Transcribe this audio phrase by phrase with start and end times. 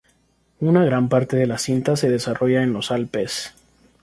[0.61, 3.53] Una gran parte de la cinta se desarrolla en los Alpes.